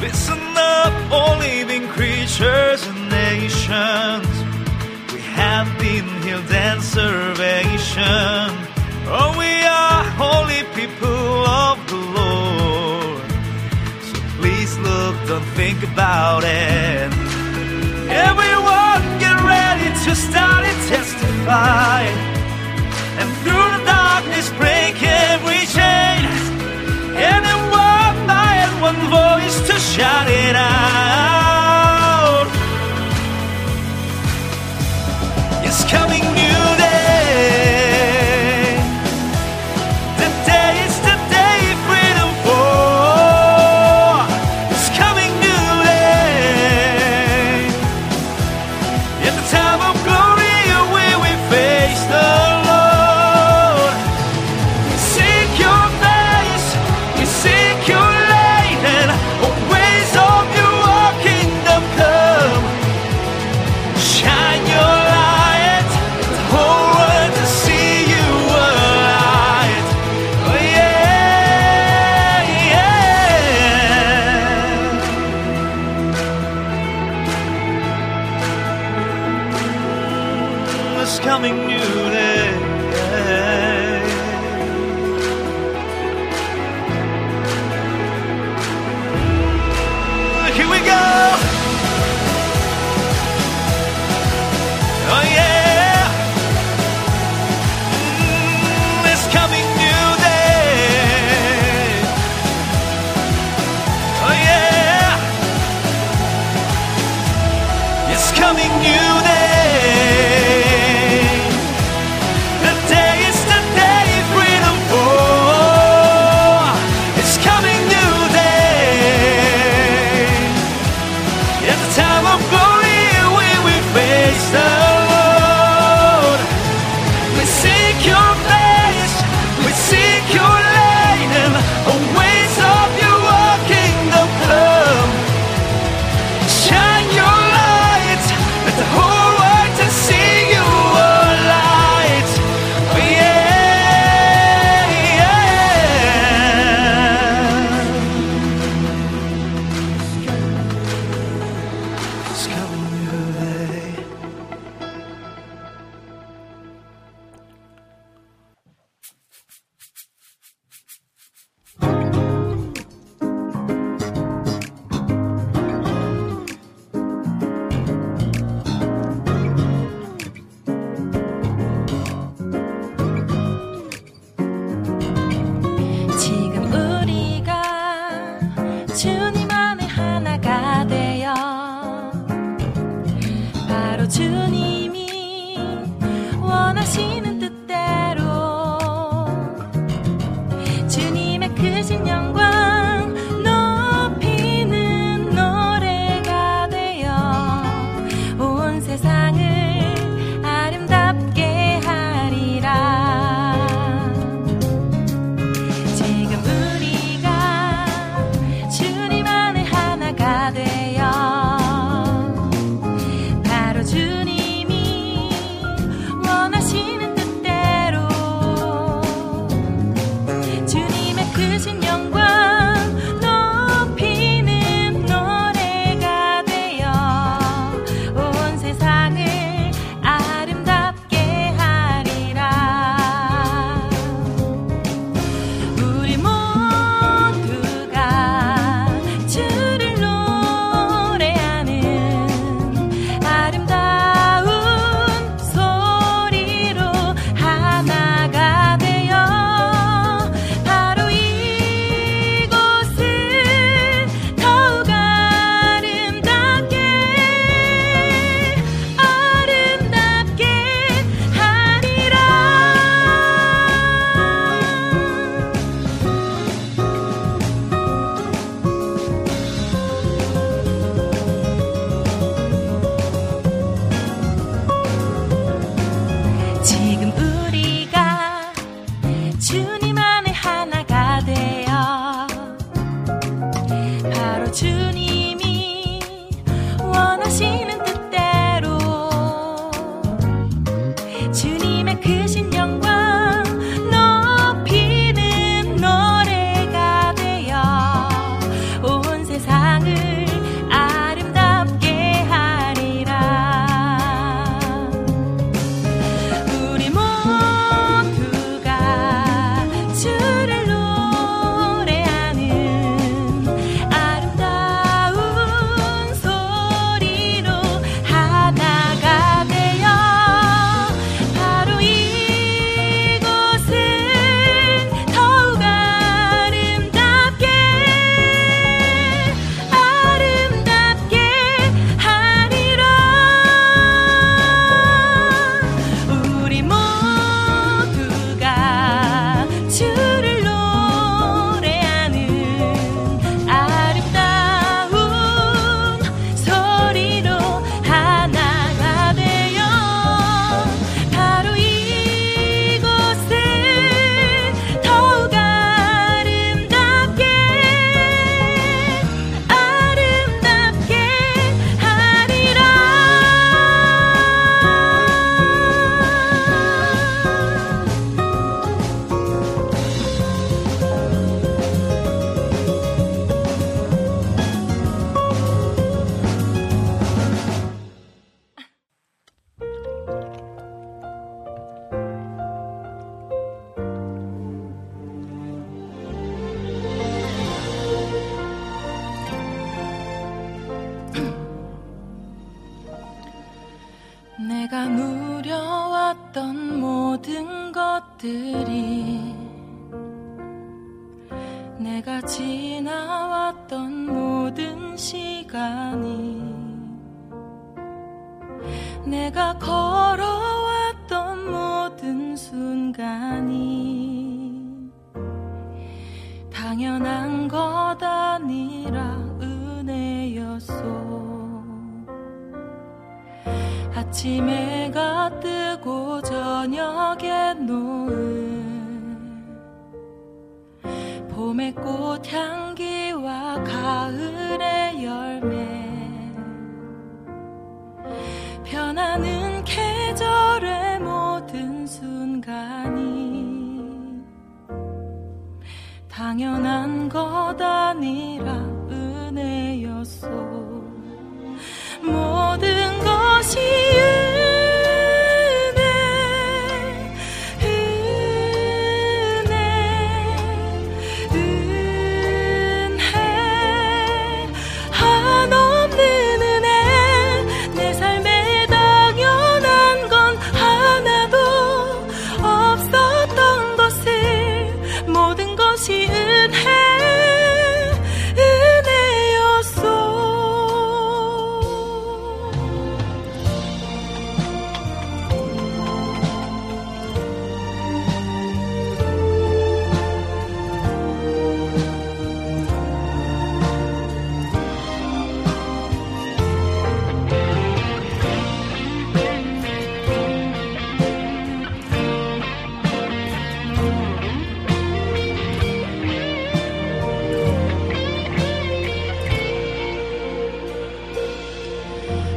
Listen 0.00 0.40
up, 0.56 1.12
all 1.12 1.38
living 1.38 1.86
creatures 1.86 2.84
and 2.88 3.08
nations. 3.08 4.34
We 5.12 5.20
have 5.20 5.68
been 5.78 6.08
healed 6.22 6.50
and 6.50 6.82
salvation. 6.82 8.50
Oh, 9.06 9.32
we 9.38 9.62
are 9.62 10.02
holy 10.18 10.64
people 10.74 11.46
of 11.46 11.78
the 11.86 12.02
Lord. 12.18 13.30
So 14.02 14.16
please 14.40 14.76
look, 14.78 15.14
don't 15.28 15.48
think 15.54 15.84
about 15.84 16.42
it. 16.42 17.27
Everyone 18.10 19.02
get 19.18 19.36
ready 19.44 19.88
to 20.04 20.16
start 20.16 20.64
and 20.64 20.88
testify. 20.88 22.02
And 23.20 23.28
through 23.42 23.68
the 23.76 23.82
darkness 23.84 24.48
break 24.56 24.96
every 25.02 25.66
chain. 25.76 26.24
And 27.28 27.44
in 27.44 27.60
one 27.68 28.26
mind, 28.26 28.80
one 28.80 29.00
voice 29.10 29.60
to 29.68 29.74
shout 29.78 30.28
it 30.28 30.56
out. 30.56 32.46
It's 35.66 35.84
coming 35.90 36.24
new 36.32 36.76
day. 36.78 37.67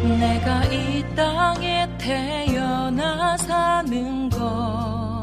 내가 0.03 0.63
이 0.65 1.03
땅에 1.15 1.87
태어나 1.97 3.37
사는 3.37 4.29
것. 4.29 5.21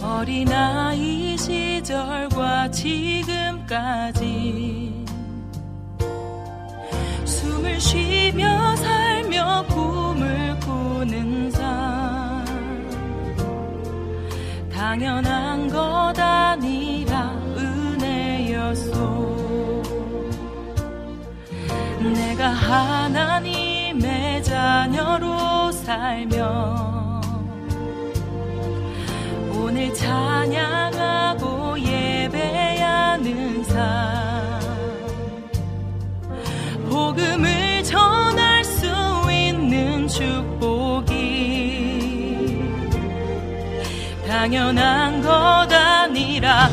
어린아이 0.00 1.36
시절과 1.36 2.70
지금까지 2.70 4.24
숨을 7.24 7.80
쉬며 7.80 8.76
살며 8.76 9.66
꿈을 9.68 10.58
꾸는 10.60 11.50
삶. 11.50 12.44
당연한 14.72 15.68
것 15.68 16.14
아니라 16.18 17.15
내가 22.12 22.48
하나님의 22.48 24.42
자녀로 24.42 25.72
살며 25.72 27.20
오늘 29.52 29.92
찬양하고 29.94 31.78
예배하는 31.80 33.64
삶 33.64 34.60
복음을 36.88 37.82
전할 37.84 38.64
수 38.64 38.86
있는 39.30 40.06
축복이 40.08 41.16
당연한 44.26 45.22
것 45.22 45.30
아니라 45.72 46.68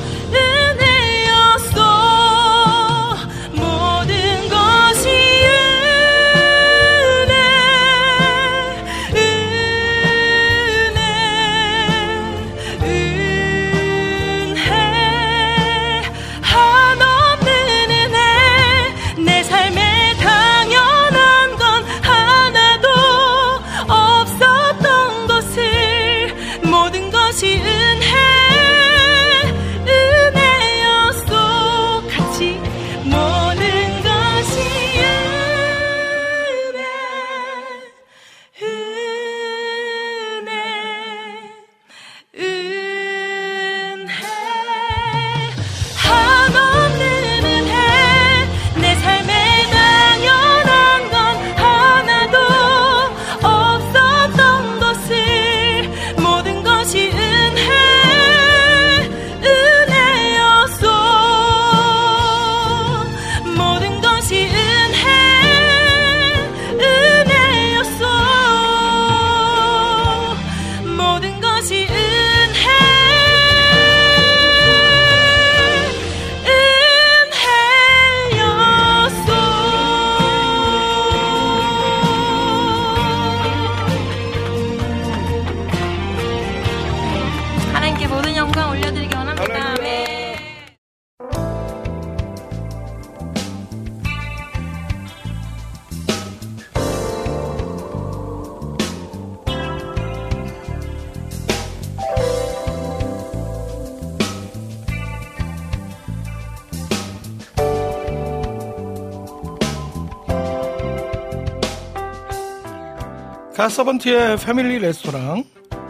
God 113.63 113.81
Servant의 113.81 114.35
패밀리 114.39 114.77
레스토랑 114.77 115.45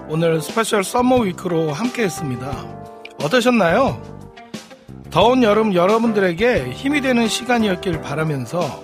오늘 0.08 0.40
special 0.44 0.84
summer 0.84 1.22
week로 1.22 1.74
함께 1.74 2.04
했습니다. 2.04 2.52
어떠셨나요? 3.24 4.00
더운 5.10 5.42
여름 5.42 5.74
여러분들에게 5.74 6.70
힘이 6.70 7.02
되는 7.02 7.28
시간이었길 7.28 8.00
바라면서 8.02 8.84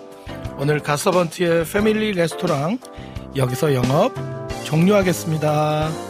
오늘 0.57 0.79
God 0.79 1.01
Servant의 1.01 1.65
패밀리 1.65 2.13
레스토랑 2.13 2.79
여기서 3.35 3.75
영업 3.75 4.11
종료하겠습니다. 4.63 6.08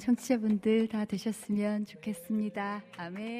청취자분들 0.00 0.88
다 0.88 1.04
되셨으면 1.04 1.86
좋겠습니다. 1.86 2.82
아멘. 2.96 3.39